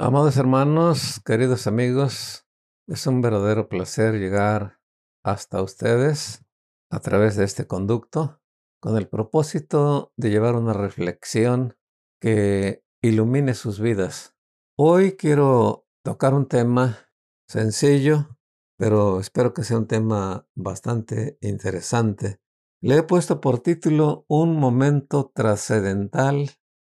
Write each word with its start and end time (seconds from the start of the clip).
Amados 0.00 0.36
hermanos, 0.36 1.20
queridos 1.24 1.66
amigos, 1.66 2.46
es 2.86 3.08
un 3.08 3.20
verdadero 3.20 3.68
placer 3.68 4.14
llegar 4.14 4.78
hasta 5.24 5.60
ustedes 5.60 6.44
a 6.88 7.00
través 7.00 7.34
de 7.34 7.44
este 7.44 7.66
conducto 7.66 8.40
con 8.80 8.96
el 8.96 9.08
propósito 9.08 10.12
de 10.16 10.30
llevar 10.30 10.54
una 10.54 10.72
reflexión 10.72 11.76
que 12.20 12.84
ilumine 13.02 13.54
sus 13.54 13.80
vidas. 13.80 14.36
Hoy 14.76 15.16
quiero 15.16 15.88
tocar 16.04 16.32
un 16.32 16.46
tema 16.46 17.10
sencillo, 17.48 18.38
pero 18.76 19.18
espero 19.18 19.52
que 19.52 19.64
sea 19.64 19.78
un 19.78 19.88
tema 19.88 20.46
bastante 20.54 21.38
interesante. 21.40 22.38
Le 22.80 22.98
he 22.98 23.02
puesto 23.02 23.40
por 23.40 23.58
título 23.58 24.26
Un 24.28 24.60
momento 24.60 25.32
trascendental 25.34 26.50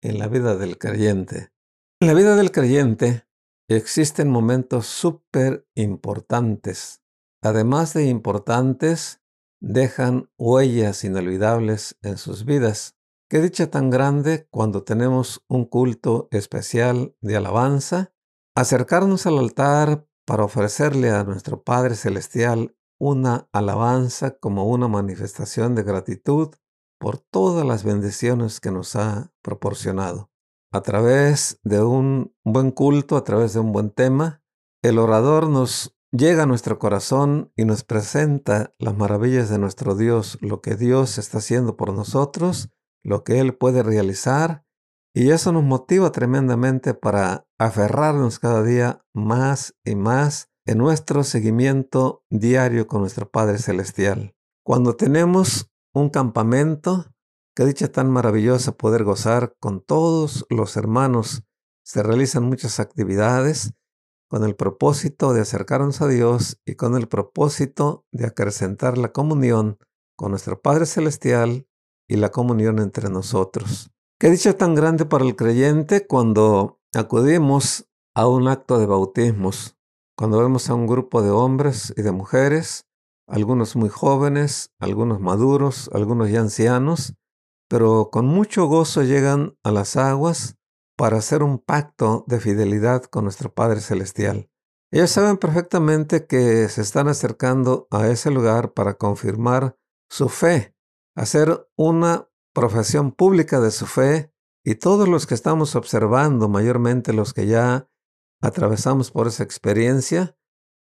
en 0.01 0.19
la 0.19 0.27
vida 0.27 0.57
del 0.57 0.77
creyente. 0.77 1.53
En 2.01 2.07
la 2.07 2.13
vida 2.13 2.37
del 2.37 2.53
creyente 2.53 3.27
existen 3.67 4.29
momentos 4.29 4.85
súper 4.85 5.67
importantes. 5.75 7.01
Además 7.43 7.93
de 7.93 8.05
importantes, 8.05 9.21
dejan 9.59 10.29
huellas 10.37 11.03
inolvidables 11.03 11.97
en 12.01 12.17
sus 12.17 12.45
vidas. 12.45 12.95
Qué 13.29 13.41
dicha 13.41 13.69
tan 13.69 13.89
grande 13.89 14.47
cuando 14.49 14.83
tenemos 14.83 15.43
un 15.49 15.65
culto 15.65 16.29
especial 16.31 17.17
de 17.19 17.35
alabanza, 17.35 18.13
acercarnos 18.55 19.25
al 19.25 19.37
altar 19.37 20.07
para 20.25 20.45
ofrecerle 20.45 21.09
a 21.09 21.25
nuestro 21.25 21.63
Padre 21.63 21.95
Celestial 21.95 22.77
una 22.97 23.49
alabanza 23.51 24.37
como 24.37 24.69
una 24.69 24.87
manifestación 24.87 25.75
de 25.75 25.83
gratitud 25.83 26.55
por 26.97 27.17
todas 27.17 27.65
las 27.65 27.83
bendiciones 27.83 28.61
que 28.61 28.71
nos 28.71 28.95
ha 28.95 29.33
proporcionado 29.41 30.28
a 30.71 30.81
través 30.81 31.59
de 31.63 31.81
un 31.83 32.33
buen 32.43 32.71
culto, 32.71 33.17
a 33.17 33.23
través 33.23 33.53
de 33.53 33.59
un 33.59 33.71
buen 33.71 33.89
tema, 33.89 34.43
el 34.81 34.99
orador 34.99 35.49
nos 35.49 35.97
llega 36.11 36.43
a 36.43 36.45
nuestro 36.45 36.79
corazón 36.79 37.51
y 37.55 37.65
nos 37.65 37.83
presenta 37.83 38.73
las 38.79 38.95
maravillas 38.95 39.49
de 39.49 39.59
nuestro 39.59 39.95
Dios, 39.95 40.37
lo 40.41 40.61
que 40.61 40.75
Dios 40.75 41.17
está 41.17 41.39
haciendo 41.39 41.75
por 41.75 41.93
nosotros, 41.93 42.69
lo 43.03 43.23
que 43.23 43.39
Él 43.39 43.55
puede 43.55 43.83
realizar, 43.83 44.65
y 45.13 45.31
eso 45.31 45.51
nos 45.51 45.63
motiva 45.63 46.11
tremendamente 46.11 46.93
para 46.93 47.47
aferrarnos 47.57 48.39
cada 48.39 48.63
día 48.63 49.03
más 49.13 49.75
y 49.83 49.95
más 49.95 50.49
en 50.65 50.77
nuestro 50.77 51.23
seguimiento 51.23 52.23
diario 52.29 52.87
con 52.87 53.01
nuestro 53.01 53.29
Padre 53.29 53.57
Celestial. 53.57 54.35
Cuando 54.63 54.95
tenemos 54.95 55.71
un 55.93 56.09
campamento, 56.09 57.07
Qué 57.59 57.65
dicha 57.65 57.89
tan 57.89 58.09
maravillosa 58.09 58.71
poder 58.71 59.03
gozar 59.03 59.53
con 59.59 59.81
todos 59.81 60.45
los 60.49 60.77
hermanos. 60.77 61.43
Se 61.83 62.01
realizan 62.01 62.43
muchas 62.43 62.79
actividades 62.79 63.73
con 64.29 64.45
el 64.45 64.55
propósito 64.55 65.33
de 65.33 65.41
acercarnos 65.41 65.99
a 65.99 66.07
Dios 66.07 66.61
y 66.65 66.75
con 66.75 66.95
el 66.95 67.09
propósito 67.09 68.05
de 68.13 68.27
acrecentar 68.27 68.97
la 68.97 69.11
comunión 69.11 69.77
con 70.15 70.31
nuestro 70.31 70.61
Padre 70.61 70.85
Celestial 70.85 71.67
y 72.07 72.15
la 72.15 72.29
comunión 72.31 72.79
entre 72.79 73.09
nosotros. 73.09 73.91
Qué 74.17 74.29
dicha 74.29 74.53
tan 74.53 74.73
grande 74.73 75.03
para 75.03 75.25
el 75.25 75.35
creyente 75.35 76.07
cuando 76.07 76.79
acudimos 76.95 77.89
a 78.15 78.25
un 78.29 78.47
acto 78.47 78.79
de 78.79 78.85
bautismos, 78.85 79.75
cuando 80.15 80.39
vemos 80.39 80.69
a 80.69 80.75
un 80.75 80.87
grupo 80.87 81.21
de 81.21 81.31
hombres 81.31 81.93
y 81.97 82.03
de 82.03 82.13
mujeres, 82.13 82.85
algunos 83.27 83.75
muy 83.75 83.89
jóvenes, 83.89 84.71
algunos 84.79 85.19
maduros, 85.19 85.89
algunos 85.93 86.31
ya 86.31 86.39
ancianos, 86.39 87.15
pero 87.69 88.09
con 88.11 88.25
mucho 88.25 88.65
gozo 88.65 89.03
llegan 89.03 89.57
a 89.63 89.71
las 89.71 89.95
aguas 89.95 90.57
para 90.97 91.17
hacer 91.17 91.43
un 91.43 91.59
pacto 91.59 92.25
de 92.27 92.41
fidelidad 92.41 93.03
con 93.03 93.23
nuestro 93.23 93.53
Padre 93.53 93.79
Celestial. 93.79 94.49
Ellos 94.91 95.11
saben 95.11 95.37
perfectamente 95.37 96.25
que 96.25 96.67
se 96.67 96.81
están 96.81 97.07
acercando 97.07 97.87
a 97.91 98.07
ese 98.07 98.31
lugar 98.31 98.73
para 98.73 98.95
confirmar 98.95 99.77
su 100.09 100.29
fe, 100.29 100.75
hacer 101.15 101.69
una 101.77 102.27
profesión 102.53 103.11
pública 103.11 103.59
de 103.59 103.69
su 103.69 103.85
fe 103.85 104.33
y 104.65 104.75
todos 104.75 105.07
los 105.07 105.27
que 105.27 105.35
estamos 105.35 105.75
observando, 105.75 106.49
mayormente 106.49 107.13
los 107.13 107.33
que 107.33 107.45
ya 107.45 107.87
atravesamos 108.41 109.11
por 109.11 109.27
esa 109.27 109.43
experiencia, 109.43 110.35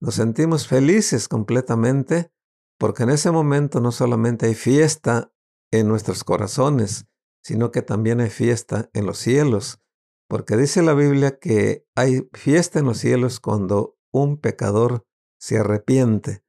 nos 0.00 0.16
sentimos 0.16 0.68
felices 0.68 1.28
completamente 1.28 2.30
porque 2.78 3.04
en 3.04 3.10
ese 3.10 3.30
momento 3.30 3.80
no 3.80 3.90
solamente 3.90 4.46
hay 4.46 4.54
fiesta 4.54 5.32
en 5.78 5.88
nuestros 5.88 6.24
corazones, 6.24 7.06
sino 7.42 7.70
que 7.70 7.82
también 7.82 8.20
hay 8.20 8.30
fiesta 8.30 8.90
en 8.92 9.06
los 9.06 9.18
cielos, 9.18 9.80
porque 10.28 10.56
dice 10.56 10.82
la 10.82 10.94
Biblia 10.94 11.38
que 11.38 11.86
hay 11.94 12.28
fiesta 12.32 12.78
en 12.78 12.86
los 12.86 12.98
cielos 12.98 13.40
cuando 13.40 13.98
un 14.12 14.38
pecador 14.38 15.04
se 15.38 15.58
arrepiente. 15.58 16.42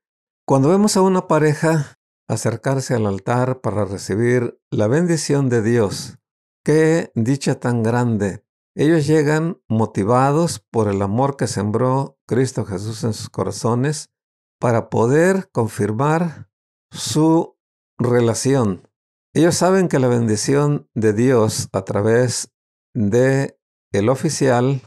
Cuando 0.46 0.70
vemos 0.70 0.96
a 0.96 1.02
una 1.02 1.28
pareja 1.28 1.98
acercarse 2.28 2.94
al 2.94 3.06
altar 3.06 3.62
para 3.62 3.86
recibir 3.86 4.60
la 4.72 4.88
bendición 4.88 5.50
de 5.50 5.62
Dios, 5.62 6.20
qué 6.64 7.12
dicha 7.16 7.60
tan 7.60 7.84
grande. 7.84 8.46
Ellos 8.76 9.08
llegan 9.08 9.62
motivados 9.68 10.60
por 10.60 10.88
el 10.88 11.02
amor 11.02 11.38
que 11.38 11.48
sembró 11.48 12.20
Cristo 12.28 12.66
Jesús 12.66 13.04
en 13.04 13.14
sus 13.14 13.30
corazones 13.30 14.12
para 14.60 14.90
poder 14.90 15.50
confirmar 15.52 16.50
su 16.92 17.58
relación 17.98 18.90
ellos 19.36 19.56
saben 19.56 19.90
que 19.90 20.00
la 20.00 20.08
bendición 20.08 20.90
de 20.96 21.12
Dios 21.12 21.68
a 21.74 21.84
través 21.84 22.54
de 22.94 23.60
el 23.92 24.08
oficial 24.08 24.82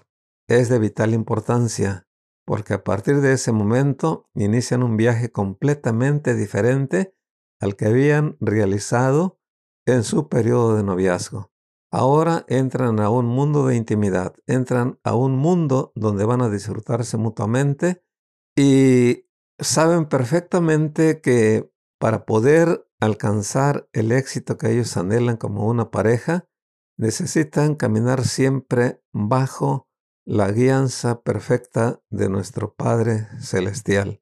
es 0.48 0.70
de 0.70 0.78
vital 0.78 1.12
importancia, 1.12 2.08
porque 2.46 2.72
a 2.72 2.82
partir 2.82 3.20
de 3.20 3.34
ese 3.34 3.52
momento 3.52 4.30
inician 4.34 4.82
un 4.82 4.96
viaje 4.96 5.30
completamente 5.30 6.34
diferente 6.34 7.14
al 7.60 7.76
que 7.76 7.88
habían 7.88 8.38
realizado 8.40 9.38
en 9.86 10.02
su 10.02 10.30
periodo 10.30 10.76
de 10.76 10.82
noviazgo. 10.82 11.52
Ahora 11.92 12.46
entran 12.48 13.00
a 13.00 13.10
un 13.10 13.26
mundo 13.26 13.66
de 13.66 13.76
intimidad, 13.76 14.34
entran 14.46 14.98
a 15.04 15.14
un 15.14 15.36
mundo 15.36 15.92
donde 15.94 16.24
van 16.24 16.40
a 16.40 16.48
disfrutarse 16.48 17.18
mutuamente 17.18 18.02
y 18.56 19.26
saben 19.58 20.06
perfectamente 20.06 21.20
que 21.20 21.70
para 21.98 22.24
poder 22.24 22.86
alcanzar 23.00 23.88
el 23.92 24.12
éxito 24.12 24.56
que 24.56 24.72
ellos 24.72 24.96
anhelan 24.96 25.36
como 25.36 25.66
una 25.66 25.90
pareja, 25.90 26.48
necesitan 26.96 27.74
caminar 27.74 28.24
siempre 28.24 29.02
bajo 29.12 29.88
la 30.24 30.50
guianza 30.50 31.22
perfecta 31.22 32.02
de 32.10 32.28
nuestro 32.28 32.74
Padre 32.74 33.28
Celestial. 33.40 34.20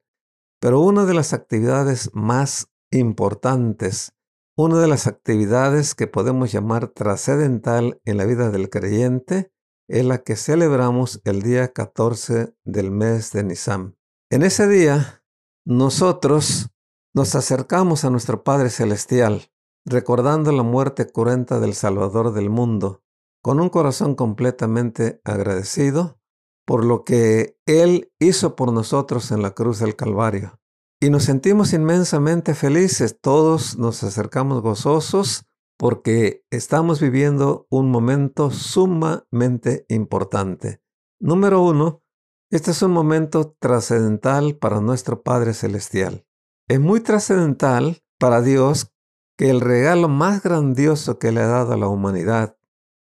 Pero 0.59 0.79
una 0.79 1.05
de 1.05 1.13
las 1.13 1.33
actividades 1.33 2.11
más 2.13 2.71
importantes, 2.91 4.13
una 4.55 4.79
de 4.79 4.87
las 4.87 5.05
actividades 5.05 5.95
que 5.95 6.07
podemos 6.07 6.51
llamar 6.51 6.87
trascendental 6.87 8.01
en 8.05 8.17
la 8.17 8.25
vida 8.25 8.49
del 8.51 8.69
creyente, 8.69 9.51
es 9.87 10.05
la 10.05 10.19
que 10.19 10.35
celebramos 10.35 11.21
el 11.25 11.41
día 11.41 11.73
14 11.73 12.55
del 12.63 12.91
mes 12.91 13.31
de 13.31 13.43
Nisan. 13.43 13.97
En 14.29 14.43
ese 14.43 14.67
día, 14.67 15.23
nosotros 15.65 16.69
nos 17.13 17.35
acercamos 17.35 18.05
a 18.05 18.09
nuestro 18.09 18.43
Padre 18.43 18.69
Celestial, 18.69 19.51
recordando 19.85 20.51
la 20.51 20.63
muerte 20.63 21.09
cruenta 21.11 21.59
del 21.59 21.73
Salvador 21.73 22.33
del 22.33 22.49
mundo, 22.49 23.03
con 23.41 23.59
un 23.59 23.69
corazón 23.69 24.15
completamente 24.15 25.21
agradecido 25.23 26.19
por 26.67 26.83
lo 26.83 27.05
que 27.05 27.57
Él 27.65 28.11
hizo 28.19 28.57
por 28.57 28.73
nosotros 28.73 29.31
en 29.31 29.41
la 29.41 29.51
cruz 29.51 29.79
del 29.79 29.95
Calvario. 29.95 30.59
Y 30.99 31.09
nos 31.09 31.23
sentimos 31.23 31.71
inmensamente 31.71 32.53
felices, 32.55 33.17
todos 33.21 33.77
nos 33.77 34.03
acercamos 34.03 34.61
gozosos 34.61 35.45
porque 35.77 36.43
estamos 36.51 36.99
viviendo 36.99 37.67
un 37.69 37.89
momento 37.89 38.51
sumamente 38.51 39.85
importante. 39.87 40.81
Número 41.21 41.61
uno, 41.61 42.03
este 42.51 42.71
es 42.71 42.81
un 42.81 42.91
momento 42.91 43.55
trascendental 43.59 44.57
para 44.57 44.81
nuestro 44.81 45.23
Padre 45.23 45.53
Celestial. 45.53 46.26
Es 46.69 46.81
muy 46.81 46.99
trascendental 46.99 48.03
para 48.19 48.41
Dios 48.41 48.91
que 49.37 49.49
el 49.49 49.61
regalo 49.61 50.09
más 50.09 50.43
grandioso 50.43 51.17
que 51.17 51.31
le 51.31 51.39
ha 51.39 51.47
dado 51.47 51.71
a 51.71 51.77
la 51.77 51.87
humanidad 51.87 52.57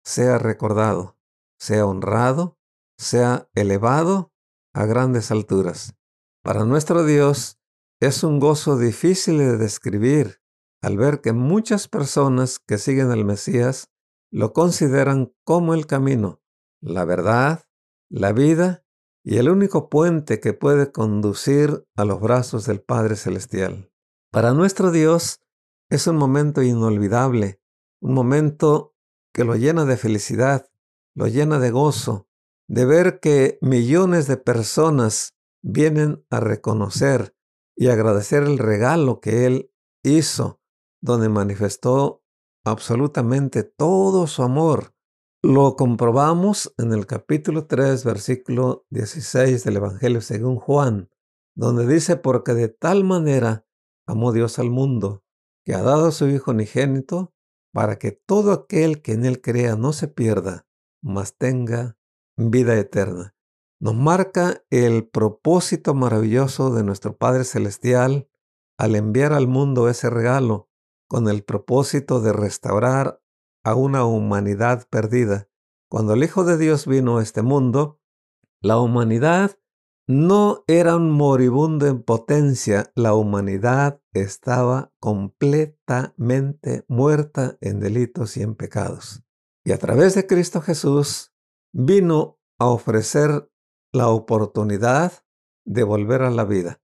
sea 0.04 0.36
recordado, 0.36 1.16
sea 1.58 1.86
honrado, 1.86 2.58
sea 2.98 3.48
elevado 3.54 4.34
a 4.74 4.84
grandes 4.84 5.30
alturas. 5.30 5.96
Para 6.42 6.66
nuestro 6.66 7.06
Dios 7.06 7.58
es 8.00 8.22
un 8.22 8.38
gozo 8.38 8.76
difícil 8.76 9.38
de 9.38 9.56
describir 9.56 10.42
al 10.82 10.98
ver 10.98 11.22
que 11.22 11.32
muchas 11.32 11.88
personas 11.88 12.58
que 12.58 12.76
siguen 12.76 13.10
al 13.12 13.24
Mesías 13.24 13.90
lo 14.30 14.52
consideran 14.52 15.32
como 15.42 15.72
el 15.72 15.86
camino, 15.86 16.42
la 16.82 17.06
verdad, 17.06 17.64
la 18.10 18.32
vida 18.32 18.83
y 19.24 19.38
el 19.38 19.48
único 19.48 19.88
puente 19.88 20.38
que 20.38 20.52
puede 20.52 20.92
conducir 20.92 21.86
a 21.96 22.04
los 22.04 22.20
brazos 22.20 22.66
del 22.66 22.82
Padre 22.82 23.16
Celestial. 23.16 23.90
Para 24.30 24.52
nuestro 24.52 24.90
Dios 24.92 25.40
es 25.88 26.06
un 26.06 26.16
momento 26.16 26.62
inolvidable, 26.62 27.60
un 28.00 28.12
momento 28.12 28.94
que 29.32 29.44
lo 29.44 29.56
llena 29.56 29.86
de 29.86 29.96
felicidad, 29.96 30.66
lo 31.14 31.26
llena 31.26 31.58
de 31.58 31.70
gozo, 31.70 32.28
de 32.68 32.84
ver 32.84 33.18
que 33.20 33.58
millones 33.62 34.26
de 34.26 34.36
personas 34.36 35.34
vienen 35.62 36.24
a 36.30 36.40
reconocer 36.40 37.34
y 37.76 37.88
agradecer 37.88 38.42
el 38.42 38.58
regalo 38.58 39.20
que 39.20 39.46
Él 39.46 39.72
hizo, 40.02 40.60
donde 41.00 41.28
manifestó 41.28 42.22
absolutamente 42.64 43.62
todo 43.62 44.26
su 44.26 44.42
amor. 44.42 44.93
Lo 45.46 45.76
comprobamos 45.76 46.72
en 46.78 46.94
el 46.94 47.04
capítulo 47.04 47.66
3, 47.66 48.02
versículo 48.02 48.86
16 48.88 49.62
del 49.62 49.76
Evangelio 49.76 50.22
según 50.22 50.56
Juan, 50.56 51.10
donde 51.54 51.86
dice, 51.86 52.16
porque 52.16 52.54
de 52.54 52.68
tal 52.68 53.04
manera 53.04 53.66
amó 54.06 54.32
Dios 54.32 54.58
al 54.58 54.70
mundo, 54.70 55.22
que 55.62 55.74
ha 55.74 55.82
dado 55.82 56.06
a 56.06 56.12
su 56.12 56.28
Hijo 56.28 56.52
unigénito, 56.52 57.34
para 57.74 57.98
que 57.98 58.10
todo 58.10 58.52
aquel 58.52 59.02
que 59.02 59.12
en 59.12 59.26
Él 59.26 59.42
crea 59.42 59.76
no 59.76 59.92
se 59.92 60.08
pierda, 60.08 60.66
mas 61.02 61.36
tenga 61.36 61.98
vida 62.38 62.78
eterna. 62.78 63.36
Nos 63.78 63.94
marca 63.94 64.64
el 64.70 65.06
propósito 65.06 65.92
maravilloso 65.92 66.74
de 66.74 66.84
nuestro 66.84 67.18
Padre 67.18 67.44
Celestial 67.44 68.30
al 68.78 68.96
enviar 68.96 69.34
al 69.34 69.46
mundo 69.46 69.90
ese 69.90 70.08
regalo 70.08 70.70
con 71.06 71.28
el 71.28 71.44
propósito 71.44 72.22
de 72.22 72.32
restaurar 72.32 73.20
a 73.64 73.74
una 73.74 74.04
humanidad 74.04 74.86
perdida. 74.88 75.48
Cuando 75.88 76.12
el 76.14 76.22
Hijo 76.22 76.44
de 76.44 76.58
Dios 76.58 76.86
vino 76.86 77.18
a 77.18 77.22
este 77.22 77.42
mundo, 77.42 78.00
la 78.60 78.78
humanidad 78.78 79.58
no 80.06 80.64
era 80.66 80.96
un 80.96 81.10
moribundo 81.10 81.86
en 81.86 82.02
potencia, 82.02 82.92
la 82.94 83.14
humanidad 83.14 84.02
estaba 84.12 84.92
completamente 85.00 86.84
muerta 86.88 87.56
en 87.62 87.80
delitos 87.80 88.36
y 88.36 88.42
en 88.42 88.54
pecados. 88.54 89.24
Y 89.64 89.72
a 89.72 89.78
través 89.78 90.14
de 90.14 90.26
Cristo 90.26 90.60
Jesús 90.60 91.32
vino 91.72 92.38
a 92.58 92.66
ofrecer 92.66 93.50
la 93.92 94.08
oportunidad 94.08 95.24
de 95.64 95.84
volver 95.84 96.20
a 96.22 96.30
la 96.30 96.44
vida. 96.44 96.82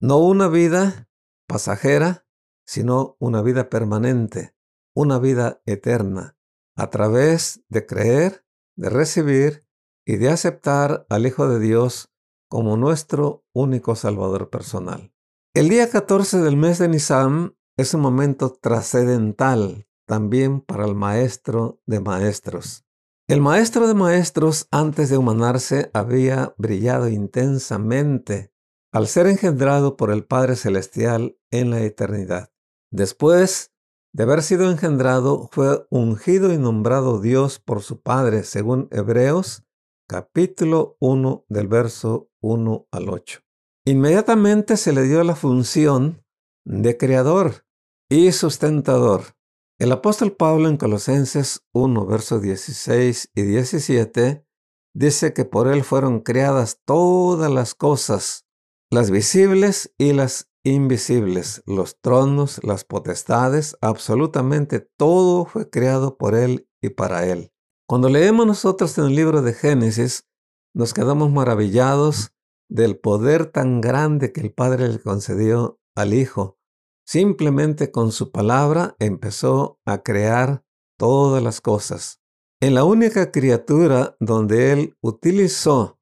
No 0.00 0.18
una 0.18 0.48
vida 0.48 1.10
pasajera, 1.46 2.26
sino 2.64 3.16
una 3.18 3.42
vida 3.42 3.68
permanente, 3.68 4.54
una 4.94 5.18
vida 5.18 5.60
eterna, 5.66 6.36
a 6.76 6.90
través 6.90 7.62
de 7.68 7.86
creer, 7.86 8.44
de 8.76 8.90
recibir 8.90 9.66
y 10.04 10.16
de 10.16 10.30
aceptar 10.30 11.06
al 11.08 11.26
Hijo 11.26 11.48
de 11.48 11.60
Dios 11.60 12.12
como 12.48 12.76
nuestro 12.76 13.44
único 13.52 13.94
Salvador 13.96 14.50
personal. 14.50 15.12
El 15.54 15.68
día 15.68 15.88
14 15.90 16.38
del 16.38 16.56
mes 16.56 16.78
de 16.78 16.88
Nisan 16.88 17.56
es 17.76 17.94
un 17.94 18.00
momento 18.00 18.52
trascendental 18.52 19.86
también 20.06 20.60
para 20.60 20.84
el 20.84 20.94
Maestro 20.94 21.80
de 21.86 22.00
Maestros. 22.00 22.84
El 23.28 23.40
Maestro 23.40 23.86
de 23.86 23.94
Maestros 23.94 24.68
antes 24.70 25.08
de 25.08 25.16
humanarse 25.16 25.90
había 25.94 26.54
brillado 26.58 27.08
intensamente 27.08 28.52
al 28.92 29.06
ser 29.06 29.26
engendrado 29.26 29.96
por 29.96 30.10
el 30.10 30.24
Padre 30.24 30.56
Celestial 30.56 31.38
en 31.50 31.70
la 31.70 31.80
eternidad. 31.80 32.52
Después 32.90 33.71
de 34.12 34.24
haber 34.24 34.42
sido 34.42 34.70
engendrado, 34.70 35.48
fue 35.52 35.86
ungido 35.90 36.52
y 36.52 36.58
nombrado 36.58 37.20
Dios 37.20 37.58
por 37.58 37.82
su 37.82 38.00
Padre, 38.02 38.44
según 38.44 38.88
Hebreos 38.90 39.64
capítulo 40.06 40.96
1 41.00 41.46
del 41.48 41.68
verso 41.68 42.28
1 42.42 42.88
al 42.90 43.08
8. 43.08 43.40
Inmediatamente 43.86 44.76
se 44.76 44.92
le 44.92 45.04
dio 45.04 45.24
la 45.24 45.34
función 45.34 46.22
de 46.64 46.98
creador 46.98 47.64
y 48.10 48.30
sustentador. 48.32 49.34
El 49.78 49.90
apóstol 49.90 50.36
Pablo 50.36 50.68
en 50.68 50.76
Colosenses 50.76 51.66
1, 51.72 52.06
versos 52.06 52.42
16 52.42 53.30
y 53.34 53.42
17 53.42 54.46
dice 54.94 55.32
que 55.32 55.46
por 55.46 55.68
él 55.68 55.82
fueron 55.82 56.20
creadas 56.20 56.80
todas 56.84 57.50
las 57.50 57.74
cosas, 57.74 58.46
las 58.90 59.10
visibles 59.10 59.94
y 59.96 60.12
las 60.12 60.51
invisibles, 60.64 61.62
los 61.66 62.00
tronos, 62.00 62.60
las 62.62 62.84
potestades, 62.84 63.76
absolutamente 63.80 64.80
todo 64.80 65.44
fue 65.44 65.68
creado 65.70 66.16
por 66.16 66.34
Él 66.34 66.68
y 66.80 66.90
para 66.90 67.26
Él. 67.26 67.52
Cuando 67.88 68.08
leemos 68.08 68.46
nosotros 68.46 68.96
en 68.98 69.06
el 69.06 69.16
libro 69.16 69.42
de 69.42 69.52
Génesis, 69.52 70.28
nos 70.74 70.94
quedamos 70.94 71.30
maravillados 71.30 72.32
del 72.68 72.98
poder 72.98 73.46
tan 73.46 73.80
grande 73.80 74.32
que 74.32 74.40
el 74.40 74.52
Padre 74.52 74.88
le 74.88 74.98
concedió 74.98 75.80
al 75.94 76.14
Hijo. 76.14 76.58
Simplemente 77.04 77.90
con 77.90 78.12
su 78.12 78.30
palabra 78.30 78.96
empezó 78.98 79.80
a 79.84 80.02
crear 80.02 80.64
todas 80.96 81.42
las 81.42 81.60
cosas. 81.60 82.20
En 82.60 82.74
la 82.74 82.84
única 82.84 83.32
criatura 83.32 84.16
donde 84.20 84.72
Él 84.72 84.96
utilizó 85.02 85.98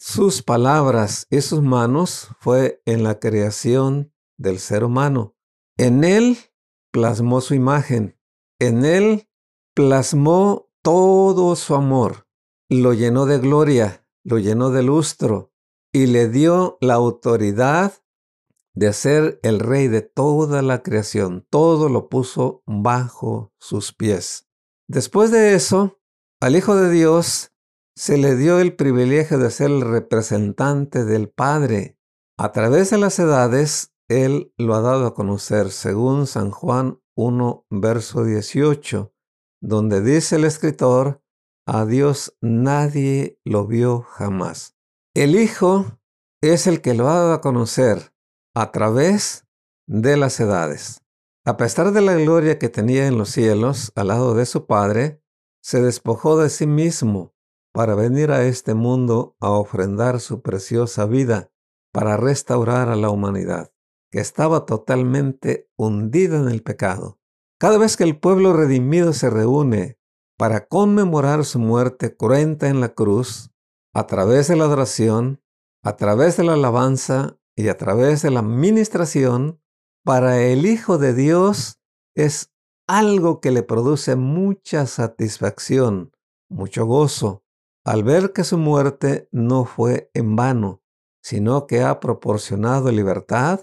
sus 0.00 0.42
palabras 0.42 1.26
y 1.30 1.40
sus 1.40 1.62
manos 1.62 2.28
fue 2.40 2.82
en 2.84 3.02
la 3.04 3.18
creación 3.18 4.12
del 4.36 4.58
ser 4.58 4.84
humano. 4.84 5.36
En 5.76 6.04
él 6.04 6.38
plasmó 6.90 7.40
su 7.40 7.54
imagen, 7.54 8.18
en 8.58 8.84
él 8.84 9.28
plasmó 9.74 10.70
todo 10.82 11.54
su 11.54 11.74
amor, 11.74 12.26
lo 12.68 12.92
llenó 12.92 13.26
de 13.26 13.38
gloria, 13.38 14.04
lo 14.24 14.38
llenó 14.38 14.70
de 14.70 14.82
lustro 14.82 15.52
y 15.92 16.06
le 16.06 16.28
dio 16.28 16.76
la 16.80 16.94
autoridad 16.94 17.92
de 18.74 18.92
ser 18.92 19.40
el 19.42 19.60
rey 19.60 19.88
de 19.88 20.02
toda 20.02 20.62
la 20.62 20.82
creación. 20.82 21.46
Todo 21.50 21.88
lo 21.88 22.08
puso 22.08 22.62
bajo 22.66 23.52
sus 23.58 23.92
pies. 23.92 24.48
Después 24.86 25.30
de 25.30 25.54
eso, 25.54 26.00
al 26.40 26.56
Hijo 26.56 26.76
de 26.76 26.90
Dios 26.90 27.52
se 27.98 28.16
le 28.16 28.36
dio 28.36 28.60
el 28.60 28.76
privilegio 28.76 29.38
de 29.38 29.50
ser 29.50 29.72
el 29.72 29.80
representante 29.80 31.04
del 31.04 31.28
Padre. 31.28 31.98
A 32.38 32.52
través 32.52 32.90
de 32.90 32.98
las 32.98 33.18
edades, 33.18 33.92
Él 34.06 34.54
lo 34.56 34.76
ha 34.76 34.80
dado 34.80 35.04
a 35.04 35.14
conocer, 35.14 35.72
según 35.72 36.28
San 36.28 36.52
Juan 36.52 37.00
1, 37.16 37.66
verso 37.70 38.22
18, 38.22 39.12
donde 39.60 40.00
dice 40.00 40.36
el 40.36 40.44
escritor, 40.44 41.24
a 41.66 41.86
Dios 41.86 42.36
nadie 42.40 43.40
lo 43.44 43.66
vio 43.66 44.02
jamás. 44.02 44.76
El 45.12 45.34
Hijo 45.34 45.98
es 46.40 46.68
el 46.68 46.80
que 46.80 46.94
lo 46.94 47.08
ha 47.08 47.14
dado 47.14 47.32
a 47.32 47.40
conocer 47.40 48.14
a 48.54 48.70
través 48.70 49.44
de 49.88 50.16
las 50.16 50.38
edades. 50.38 51.02
A 51.44 51.56
pesar 51.56 51.90
de 51.90 52.02
la 52.02 52.14
gloria 52.14 52.60
que 52.60 52.68
tenía 52.68 53.08
en 53.08 53.18
los 53.18 53.30
cielos 53.30 53.90
al 53.96 54.06
lado 54.06 54.34
de 54.34 54.46
su 54.46 54.66
Padre, 54.66 55.20
se 55.60 55.82
despojó 55.82 56.38
de 56.38 56.48
sí 56.48 56.68
mismo 56.68 57.34
para 57.72 57.94
venir 57.94 58.30
a 58.30 58.44
este 58.44 58.74
mundo 58.74 59.36
a 59.40 59.50
ofrendar 59.50 60.20
su 60.20 60.42
preciosa 60.42 61.06
vida 61.06 61.50
para 61.92 62.16
restaurar 62.16 62.88
a 62.88 62.96
la 62.96 63.10
humanidad, 63.10 63.72
que 64.10 64.20
estaba 64.20 64.66
totalmente 64.66 65.68
hundida 65.76 66.38
en 66.38 66.48
el 66.48 66.62
pecado. 66.62 67.18
Cada 67.58 67.78
vez 67.78 67.96
que 67.96 68.04
el 68.04 68.18
pueblo 68.18 68.52
redimido 68.52 69.12
se 69.12 69.30
reúne 69.30 69.98
para 70.36 70.66
conmemorar 70.66 71.44
su 71.44 71.58
muerte 71.58 72.16
cruenta 72.16 72.68
en 72.68 72.80
la 72.80 72.90
cruz, 72.90 73.50
a 73.92 74.06
través 74.06 74.46
de 74.48 74.56
la 74.56 74.64
adoración, 74.64 75.42
a 75.82 75.96
través 75.96 76.36
de 76.36 76.44
la 76.44 76.54
alabanza 76.54 77.38
y 77.56 77.68
a 77.68 77.76
través 77.76 78.22
de 78.22 78.30
la 78.30 78.42
ministración, 78.42 79.60
para 80.04 80.40
el 80.40 80.66
Hijo 80.66 80.98
de 80.98 81.14
Dios 81.14 81.80
es 82.14 82.52
algo 82.86 83.40
que 83.40 83.50
le 83.50 83.62
produce 83.62 84.14
mucha 84.14 84.86
satisfacción, 84.86 86.12
mucho 86.48 86.86
gozo, 86.86 87.42
al 87.88 88.04
ver 88.04 88.34
que 88.34 88.44
su 88.44 88.58
muerte 88.58 89.30
no 89.32 89.64
fue 89.64 90.10
en 90.12 90.36
vano, 90.36 90.82
sino 91.22 91.66
que 91.66 91.80
ha 91.80 92.00
proporcionado 92.00 92.92
libertad, 92.92 93.60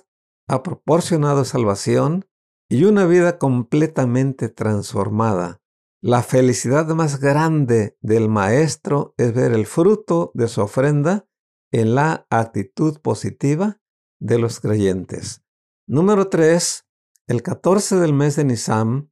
ha 0.47 0.63
proporcionado 0.63 1.45
salvación 1.45 2.25
y 2.67 2.85
una 2.85 3.05
vida 3.05 3.37
completamente 3.37 4.49
transformada. 4.49 5.61
La 6.01 6.23
felicidad 6.23 6.87
más 6.87 7.19
grande 7.19 7.99
del 8.01 8.27
Maestro 8.27 9.13
es 9.17 9.31
ver 9.31 9.51
el 9.53 9.67
fruto 9.67 10.31
de 10.33 10.47
su 10.47 10.61
ofrenda 10.61 11.27
en 11.71 11.93
la 11.93 12.25
actitud 12.31 12.99
positiva 13.01 13.79
de 14.19 14.39
los 14.39 14.59
creyentes. 14.59 15.43
Número 15.87 16.29
3. 16.29 16.83
El 17.27 17.43
14 17.43 17.97
del 17.97 18.13
mes 18.13 18.35
de 18.37 18.45
Nisan 18.45 19.11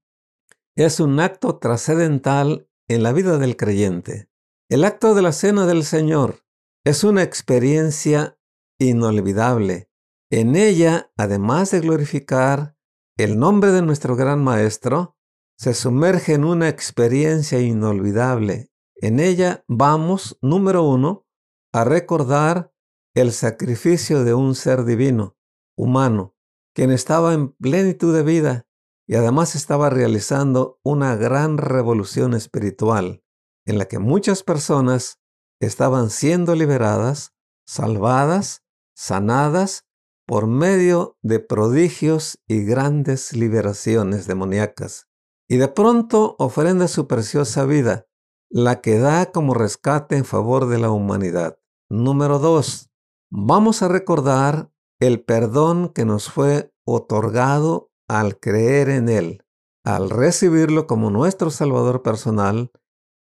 es 0.76 1.00
un 1.00 1.20
acto 1.20 1.60
trascendental 1.60 2.68
en 2.88 3.04
la 3.04 3.14
vida 3.14 3.38
del 3.38 3.58
creyente. 3.58 4.33
El 4.74 4.86
acto 4.86 5.14
de 5.14 5.22
la 5.22 5.34
cena 5.34 5.68
del 5.68 5.84
Señor 5.84 6.40
es 6.84 7.04
una 7.04 7.22
experiencia 7.22 8.40
inolvidable. 8.80 9.88
En 10.32 10.56
ella, 10.56 11.12
además 11.16 11.70
de 11.70 11.80
glorificar 11.80 12.76
el 13.16 13.38
nombre 13.38 13.72
de 13.72 13.84
nuestro 13.84 14.16
gran 14.16 14.44
Maestro, 14.44 15.16
se 15.60 15.76
sumerge 15.76 16.34
en 16.34 16.44
una 16.44 16.70
experiencia 16.70 17.60
inolvidable. 17.62 18.72
En 18.96 19.20
ella 19.20 19.64
vamos, 19.68 20.40
número 20.42 20.82
uno, 20.82 21.28
a 21.72 21.84
recordar 21.84 22.74
el 23.14 23.32
sacrificio 23.32 24.24
de 24.24 24.34
un 24.34 24.56
ser 24.56 24.86
divino, 24.86 25.38
humano, 25.78 26.36
quien 26.74 26.90
estaba 26.90 27.36
en 27.36 27.50
plenitud 27.50 28.12
de 28.12 28.24
vida 28.24 28.68
y 29.06 29.14
además 29.18 29.54
estaba 29.54 29.92
realizando 29.92 30.80
una 30.84 31.16
gran 31.16 31.60
revolución 31.60 32.34
espiritual 32.34 33.23
en 33.66 33.78
la 33.78 33.86
que 33.86 34.00
muchas 34.00 34.44
personas 34.44 35.20
estaban 35.60 36.10
siendo 36.10 36.56
liberadas, 36.56 37.34
salvadas, 37.66 38.64
sanadas 38.96 39.86
por 40.26 40.48
medio 40.48 41.18
de 41.22 41.40
prodigios 41.40 42.40
y 42.48 42.64
grandes 42.64 43.34
liberaciones 43.34 44.28
demoníacas. 44.28 45.08
Y 45.50 45.58
de 45.58 45.68
pronto 45.68 46.36
ofrenda 46.40 46.88
su 46.88 47.08
preciosa 47.08 47.66
vida, 47.66 48.08
la 48.50 48.82
que 48.82 48.98
da 48.98 49.32
como 49.32 49.54
rescate 49.54 50.16
en 50.16 50.26
favor 50.26 50.68
de 50.68 50.80
la 50.80 50.92
humanidad. 50.92 51.58
Número 51.90 52.40
2. 52.40 52.90
Vamos 53.32 53.82
a 53.82 53.88
recordar 53.88 54.72
el 55.00 55.24
perdón 55.24 55.90
que 55.90 56.06
nos 56.06 56.30
fue 56.30 56.72
otorgado 56.86 57.92
al 58.08 58.40
creer 58.40 58.90
en 58.90 59.10
Él, 59.10 59.44
al 59.84 60.10
recibirlo 60.10 60.88
como 60.88 61.10
nuestro 61.10 61.50
Salvador 61.50 62.04
personal 62.04 62.72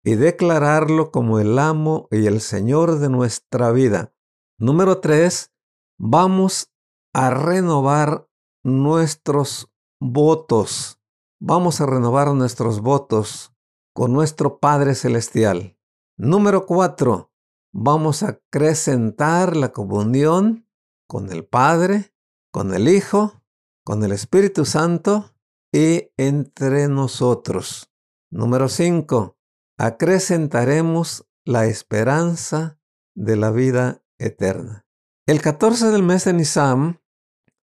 y 0.04 0.16
declararlo 0.16 1.12
como 1.12 1.40
el 1.40 1.60
amo 1.60 2.08
y 2.12 2.26
el 2.26 2.42
Señor 2.42 3.00
de 3.00 3.10
nuestra 3.10 3.72
vida. 3.72 4.14
Número 4.58 5.00
3. 5.00 5.52
Vamos 5.98 6.72
a 7.14 7.30
renovar 7.30 8.28
nuestros 8.64 9.72
votos. 10.00 11.00
Vamos 11.40 11.82
a 11.82 11.86
renovar 11.86 12.34
nuestros 12.34 12.82
votos 12.82 13.54
con 13.94 14.14
nuestro 14.14 14.60
Padre 14.60 14.96
Celestial. 14.96 15.78
Número 16.18 16.66
4. 16.66 17.32
Vamos 17.74 18.24
a 18.24 18.30
acrecentar 18.30 19.56
la 19.56 19.72
comunión 19.72 20.68
con 21.08 21.32
el 21.32 21.46
Padre, 21.46 22.14
con 22.52 22.74
el 22.74 22.88
Hijo, 22.88 23.42
con 23.84 24.04
el 24.04 24.12
Espíritu 24.12 24.66
Santo 24.66 25.34
y 25.72 26.10
entre 26.18 26.88
nosotros. 26.88 27.90
Número 28.30 28.70
5. 28.70 29.38
Acrecentaremos 29.84 31.28
la 31.44 31.66
esperanza 31.66 32.80
de 33.16 33.36
la 33.36 33.50
vida 33.50 34.04
eterna. 34.20 34.86
El 35.26 35.42
14 35.42 35.88
del 35.88 36.04
mes 36.04 36.26
de 36.26 36.34
Nisam 36.34 37.00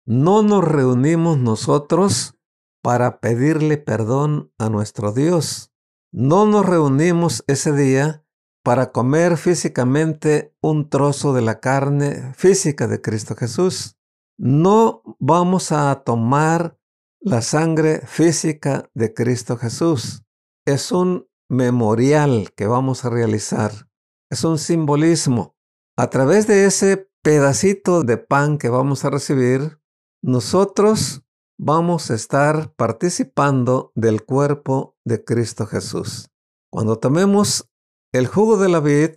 no 0.04 0.42
nos 0.42 0.62
reunimos 0.62 1.38
nosotros 1.38 2.34
para 2.82 3.18
pedirle 3.20 3.78
perdón 3.78 4.52
a 4.58 4.68
nuestro 4.68 5.12
Dios. 5.12 5.72
No 6.12 6.44
nos 6.44 6.66
reunimos 6.66 7.44
ese 7.46 7.72
día 7.72 8.26
para 8.62 8.92
comer 8.92 9.38
físicamente 9.38 10.54
un 10.60 10.90
trozo 10.90 11.32
de 11.32 11.40
la 11.40 11.60
carne 11.60 12.34
física 12.34 12.88
de 12.88 13.00
Cristo 13.00 13.36
Jesús. 13.36 13.96
No 14.36 15.02
vamos 15.18 15.72
a 15.72 16.02
tomar 16.04 16.78
la 17.20 17.40
sangre 17.40 18.02
física 18.04 18.90
de 18.92 19.14
Cristo 19.14 19.56
Jesús. 19.56 20.24
Es 20.66 20.92
un 20.92 21.31
memorial 21.52 22.50
que 22.56 22.66
vamos 22.66 23.04
a 23.04 23.10
realizar. 23.10 23.90
Es 24.30 24.42
un 24.42 24.58
simbolismo. 24.58 25.54
A 25.98 26.08
través 26.08 26.46
de 26.46 26.64
ese 26.64 27.10
pedacito 27.22 28.02
de 28.04 28.16
pan 28.16 28.56
que 28.56 28.70
vamos 28.70 29.04
a 29.04 29.10
recibir, 29.10 29.78
nosotros 30.22 31.22
vamos 31.58 32.10
a 32.10 32.14
estar 32.14 32.72
participando 32.74 33.92
del 33.94 34.24
cuerpo 34.24 34.96
de 35.04 35.22
Cristo 35.22 35.66
Jesús. 35.66 36.30
Cuando 36.70 36.98
tomemos 36.98 37.70
el 38.12 38.26
jugo 38.26 38.56
de 38.56 38.70
la 38.70 38.80
vid, 38.80 39.10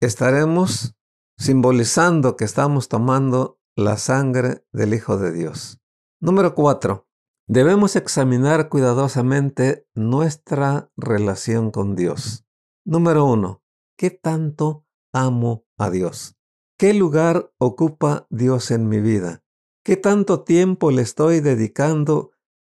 estaremos 0.00 0.96
simbolizando 1.36 2.36
que 2.36 2.44
estamos 2.44 2.88
tomando 2.88 3.60
la 3.76 3.98
sangre 3.98 4.64
del 4.72 4.94
Hijo 4.94 5.18
de 5.18 5.32
Dios. 5.32 5.80
Número 6.18 6.54
4. 6.54 7.06
Debemos 7.46 7.94
examinar 7.94 8.70
cuidadosamente 8.70 9.86
nuestra 9.94 10.90
relación 10.96 11.70
con 11.70 11.94
Dios. 11.94 12.46
Número 12.86 13.26
1. 13.26 13.62
¿Qué 13.98 14.08
tanto 14.08 14.86
amo 15.12 15.66
a 15.76 15.90
Dios? 15.90 16.38
¿Qué 16.78 16.94
lugar 16.94 17.52
ocupa 17.58 18.26
Dios 18.30 18.70
en 18.70 18.88
mi 18.88 19.00
vida? 19.00 19.44
¿Qué 19.84 19.98
tanto 19.98 20.42
tiempo 20.42 20.90
le 20.90 21.02
estoy 21.02 21.40
dedicando 21.40 22.30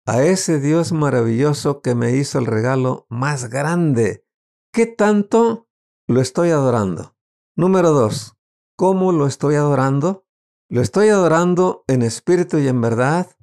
a 0.05 0.23
ese 0.23 0.59
Dios 0.59 0.91
maravilloso 0.91 1.81
que 1.81 1.95
me 1.95 2.17
hizo 2.17 2.37
el 2.37 2.45
regalo 2.45 3.07
más 3.09 3.49
grande? 3.49 4.25
¿Qué 4.73 4.85
tanto 4.85 5.69
lo 6.07 6.19
estoy 6.19 6.49
adorando? 6.49 7.15
Número 7.55 7.91
2. 7.91 8.35
¿Cómo 8.75 9.13
lo 9.13 9.27
estoy 9.27 9.55
adorando? 9.55 10.25
Lo 10.67 10.81
estoy 10.81 11.07
adorando 11.07 11.85
en 11.87 12.01
espíritu 12.01 12.57
y 12.57 12.67
en 12.67 12.81
verdad. 12.81 13.36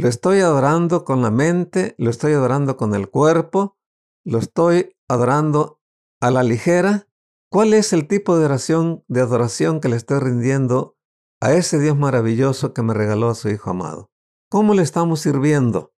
Lo 0.00 0.06
estoy 0.06 0.38
adorando 0.38 1.04
con 1.04 1.22
la 1.22 1.32
mente, 1.32 1.96
lo 1.98 2.10
estoy 2.10 2.32
adorando 2.32 2.76
con 2.76 2.94
el 2.94 3.10
cuerpo, 3.10 3.76
lo 4.24 4.38
estoy 4.38 4.96
adorando 5.08 5.80
a 6.20 6.30
la 6.30 6.44
ligera. 6.44 7.08
¿Cuál 7.50 7.74
es 7.74 7.92
el 7.92 8.06
tipo 8.06 8.36
de 8.36 8.44
adoración, 8.44 9.02
de 9.08 9.22
adoración 9.22 9.80
que 9.80 9.88
le 9.88 9.96
estoy 9.96 10.20
rindiendo 10.20 10.96
a 11.40 11.52
ese 11.52 11.80
Dios 11.80 11.98
maravilloso 11.98 12.72
que 12.72 12.82
me 12.82 12.94
regaló 12.94 13.28
a 13.28 13.34
su 13.34 13.48
Hijo 13.48 13.70
amado? 13.70 14.12
¿Cómo 14.48 14.72
le 14.74 14.82
estamos 14.82 15.18
sirviendo? 15.18 15.92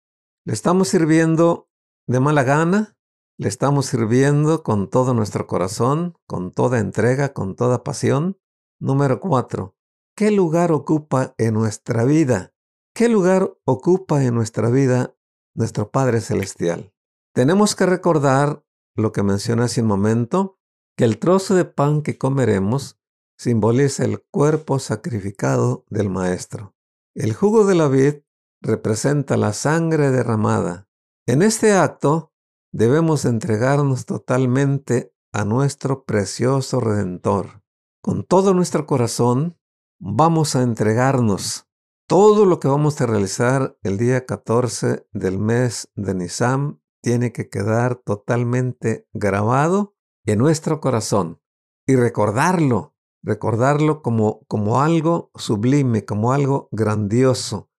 ¿Le 0.47 0.53
estamos 0.53 0.87
sirviendo 0.87 1.69
de 2.07 2.19
mala 2.21 2.41
gana? 2.41 2.97
¿Le 3.37 3.49
estamos 3.49 3.85
sirviendo 3.85 4.63
con 4.63 4.89
todo 4.89 5.13
nuestro 5.13 5.45
corazón, 5.45 6.17
con 6.25 6.51
toda 6.51 6.79
entrega, 6.79 7.33
con 7.33 7.55
toda 7.55 7.83
pasión? 7.83 8.39
Número 8.79 9.19
cuatro. 9.19 9.75
¿Qué 10.15 10.31
lugar 10.31 10.71
ocupa 10.71 11.35
en 11.37 11.53
nuestra 11.53 12.03
vida? 12.03 12.50
¿Qué 12.93 13.07
lugar 13.07 13.57
ocupa 13.63 14.21
en 14.21 14.35
nuestra 14.35 14.69
vida 14.69 15.15
nuestro 15.55 15.91
Padre 15.91 16.19
Celestial? 16.19 16.93
Tenemos 17.33 17.73
que 17.73 17.85
recordar 17.85 18.65
lo 18.95 19.13
que 19.13 19.23
mencioné 19.23 19.63
hace 19.63 19.81
un 19.81 19.87
momento, 19.87 20.59
que 20.97 21.05
el 21.05 21.17
trozo 21.17 21.55
de 21.55 21.63
pan 21.63 22.01
que 22.01 22.17
comeremos 22.17 22.99
simboliza 23.37 24.03
el 24.03 24.21
cuerpo 24.29 24.77
sacrificado 24.77 25.85
del 25.89 26.09
Maestro. 26.09 26.75
El 27.15 27.33
jugo 27.33 27.65
de 27.65 27.75
la 27.75 27.87
vid 27.87 28.23
representa 28.61 29.37
la 29.37 29.53
sangre 29.53 30.11
derramada. 30.11 30.89
En 31.25 31.43
este 31.43 31.71
acto 31.71 32.33
debemos 32.73 33.23
entregarnos 33.23 34.05
totalmente 34.05 35.15
a 35.31 35.45
nuestro 35.45 36.03
precioso 36.03 36.81
Redentor. 36.81 37.63
Con 38.01 38.25
todo 38.25 38.53
nuestro 38.53 38.85
corazón 38.85 39.57
vamos 39.97 40.57
a 40.57 40.61
entregarnos 40.61 41.70
todo 42.11 42.45
lo 42.45 42.59
que 42.59 42.67
vamos 42.67 42.99
a 42.99 43.05
realizar 43.05 43.77
el 43.83 43.97
día 43.97 44.25
14 44.25 45.07
del 45.13 45.39
mes 45.39 45.89
de 45.95 46.13
Nisam 46.13 46.81
tiene 47.01 47.31
que 47.31 47.47
quedar 47.47 47.95
totalmente 47.95 49.07
grabado 49.13 49.95
en 50.25 50.39
nuestro 50.39 50.81
corazón 50.81 51.39
y 51.87 51.95
recordarlo, 51.95 52.97
recordarlo 53.23 54.01
como, 54.01 54.43
como 54.49 54.81
algo 54.81 55.31
sublime, 55.35 56.03
como 56.03 56.33
algo 56.33 56.67
grandioso. 56.73 57.69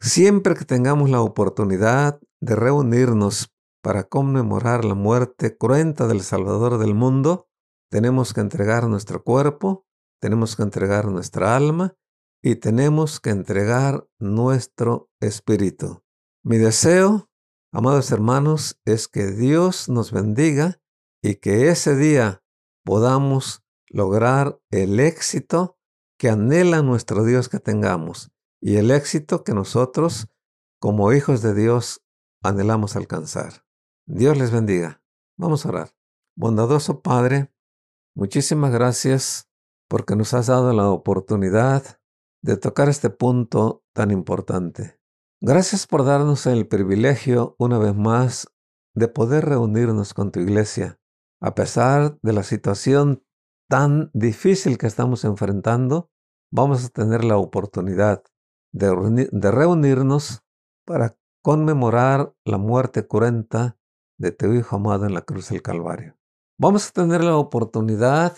Siempre 0.00 0.54
que 0.54 0.64
tengamos 0.64 1.10
la 1.10 1.20
oportunidad 1.20 2.20
de 2.38 2.54
reunirnos 2.54 3.52
para 3.82 4.04
conmemorar 4.04 4.84
la 4.84 4.94
muerte 4.94 5.58
cruenta 5.58 6.06
del 6.06 6.20
Salvador 6.20 6.78
del 6.78 6.94
mundo, 6.94 7.48
tenemos 7.90 8.34
que 8.34 8.40
entregar 8.40 8.86
nuestro 8.86 9.24
cuerpo, 9.24 9.84
tenemos 10.20 10.54
que 10.54 10.62
entregar 10.62 11.06
nuestra 11.06 11.56
alma 11.56 11.96
y 12.42 12.56
tenemos 12.56 13.20
que 13.20 13.30
entregar 13.30 14.06
nuestro 14.18 15.10
espíritu. 15.20 16.02
Mi 16.42 16.56
deseo, 16.58 17.30
amados 17.72 18.10
hermanos, 18.12 18.80
es 18.84 19.08
que 19.08 19.26
Dios 19.26 19.88
nos 19.88 20.12
bendiga 20.12 20.80
y 21.22 21.36
que 21.36 21.68
ese 21.68 21.96
día 21.96 22.42
podamos 22.84 23.62
lograr 23.88 24.58
el 24.70 25.00
éxito 25.00 25.78
que 26.18 26.30
anhela 26.30 26.82
nuestro 26.82 27.24
Dios 27.24 27.48
que 27.48 27.60
tengamos 27.60 28.30
y 28.60 28.76
el 28.76 28.90
éxito 28.90 29.44
que 29.44 29.52
nosotros, 29.52 30.28
como 30.80 31.12
hijos 31.12 31.42
de 31.42 31.54
Dios, 31.54 32.02
anhelamos 32.42 32.96
alcanzar. 32.96 33.64
Dios 34.06 34.36
les 34.38 34.50
bendiga. 34.50 35.02
Vamos 35.36 35.64
a 35.64 35.68
orar. 35.70 35.90
Bondadoso 36.36 37.00
Padre, 37.00 37.52
muchísimas 38.14 38.72
gracias 38.72 39.48
porque 39.88 40.16
nos 40.16 40.32
has 40.34 40.46
dado 40.46 40.72
la 40.72 40.88
oportunidad 40.90 41.99
de 42.42 42.56
tocar 42.56 42.88
este 42.88 43.10
punto 43.10 43.84
tan 43.92 44.10
importante. 44.10 44.98
Gracias 45.40 45.86
por 45.86 46.04
darnos 46.04 46.46
el 46.46 46.66
privilegio, 46.66 47.56
una 47.58 47.78
vez 47.78 47.94
más, 47.94 48.48
de 48.94 49.08
poder 49.08 49.46
reunirnos 49.46 50.14
con 50.14 50.30
tu 50.32 50.40
iglesia, 50.40 51.00
a 51.40 51.54
pesar 51.54 52.18
de 52.22 52.32
la 52.32 52.42
situación 52.42 53.24
tan 53.68 54.10
difícil 54.12 54.76
que 54.76 54.86
estamos 54.86 55.24
enfrentando, 55.24 56.10
vamos 56.52 56.84
a 56.84 56.88
tener 56.88 57.24
la 57.24 57.36
oportunidad 57.36 58.22
de, 58.72 59.30
reunirnos 59.50 60.42
para 60.84 61.16
conmemorar 61.42 62.34
la 62.44 62.58
muerte 62.58 63.06
cruenta 63.06 63.78
de 64.18 64.32
tu 64.32 64.52
Hijo 64.52 64.76
amado 64.76 65.06
en 65.06 65.14
la 65.14 65.22
cruz 65.22 65.48
del 65.48 65.62
Calvario. 65.62 66.18
Vamos 66.58 66.88
a 66.88 66.92
tener 66.92 67.24
la 67.24 67.36
oportunidad 67.36 68.36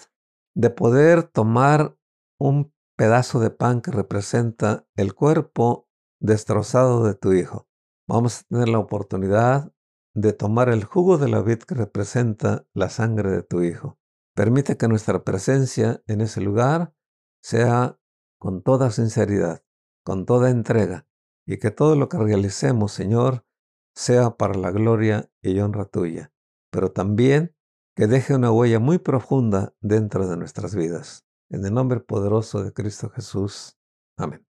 de 0.55 0.71
poder 0.71 1.25
tomar 1.25 1.97
un 2.39 2.72
pedazo 2.97 3.41
de 3.41 3.51
pan 3.51 3.81
que 3.81 3.91
representa 3.91 4.87
el 4.97 5.15
cuerpo 5.15 5.89
destrozado 6.21 7.05
de 7.05 7.15
tu 7.15 7.33
hijo. 7.33 7.69
Vamos 8.09 8.41
a 8.41 8.43
tener 8.45 8.69
la 8.69 8.79
oportunidad 8.79 9.73
de 10.15 10.33
tomar 10.33 10.69
el 10.69 10.85
jugo 10.85 11.19
de 11.19 11.29
la 11.29 11.41
vid 11.41 11.59
que 11.59 11.75
representa 11.75 12.67
la 12.75 12.91
sangre 12.91 13.31
de 13.31 13.43
tu 13.43 13.63
hijo. 13.63 13.99
Permite 14.35 14.77
que 14.77 14.89
nuestra 14.89 15.25
presencia 15.25 16.03
en 16.07 16.21
ese 16.21 16.41
lugar 16.41 16.95
sea 17.43 17.99
con 18.39 18.63
toda 18.63 18.91
sinceridad, 18.91 19.65
con 20.05 20.27
toda 20.27 20.51
entrega, 20.51 21.07
y 21.47 21.59
que 21.59 21.71
todo 21.71 21.97
lo 21.97 22.09
que 22.09 22.19
realicemos, 22.19 22.93
Señor, 22.93 23.45
sea 23.95 24.37
para 24.37 24.55
la 24.55 24.71
gloria 24.71 25.31
y 25.43 25.59
honra 25.61 25.85
tuya, 25.85 26.33
pero 26.71 26.93
también 26.93 27.55
que 27.95 28.07
deje 28.07 28.35
una 28.35 28.51
huella 28.51 28.79
muy 28.79 28.99
profunda 28.99 29.75
dentro 29.81 30.27
de 30.29 30.37
nuestras 30.37 30.75
vidas. 30.75 31.27
En 31.53 31.65
el 31.65 31.73
nombre 31.73 32.01
poderoso 32.01 32.65
de 32.65 32.73
Cristo 32.73 33.09
Jesús. 33.11 33.77
Amén. 34.17 34.45